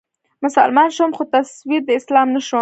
مسلمان 0.43 0.89
شوم 0.95 1.11
خو 1.17 1.23
تصوير 1.33 1.81
د 1.85 1.89
اسلام 1.99 2.27
نه 2.35 2.41
شوم 2.47 2.59